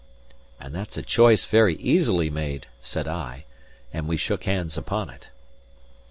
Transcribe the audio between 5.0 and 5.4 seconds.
it.